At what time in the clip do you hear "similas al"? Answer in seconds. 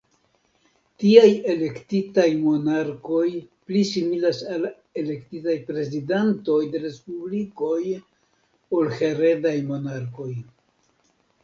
3.91-4.65